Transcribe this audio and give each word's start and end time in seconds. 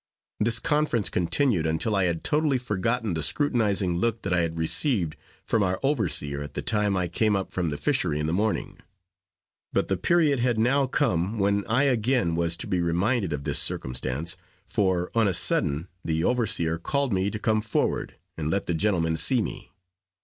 This 0.39 0.57
conference 0.57 1.11
continued 1.11 1.67
until 1.67 1.95
I 1.95 2.05
had 2.05 2.23
totally 2.23 2.57
forgotten 2.57 3.13
the 3.13 3.21
scrutinizing 3.21 3.97
look 3.97 4.23
that 4.23 4.33
I 4.33 4.39
had 4.39 4.57
received 4.57 5.15
from 5.45 5.61
our 5.61 5.79
overseer 5.83 6.41
at 6.41 6.55
the 6.55 6.63
time 6.63 6.97
I 6.97 7.07
came 7.07 7.35
up 7.35 7.51
from 7.51 7.69
the 7.69 7.77
fishery 7.77 8.19
in 8.19 8.25
the 8.25 8.33
morning; 8.33 8.79
but 9.71 9.89
the 9.89 9.97
period 9.97 10.39
had 10.39 10.57
now 10.57 10.87
come 10.87 11.37
when 11.37 11.63
I 11.67 11.83
again 11.83 12.33
was 12.33 12.57
to 12.57 12.67
be 12.67 12.81
reminded 12.81 13.31
of 13.31 13.43
this 13.43 13.59
circumstance, 13.59 14.37
for 14.65 15.11
on 15.13 15.27
a 15.27 15.35
sudden 15.35 15.87
the 16.03 16.23
overseer 16.23 16.79
called 16.79 17.13
me 17.13 17.29
to 17.29 17.37
come 17.37 17.61
forward 17.61 18.15
and 18.37 18.49
let 18.49 18.65
the 18.65 18.73
gentlemen 18.73 19.17
see 19.17 19.39
me. 19.43 19.71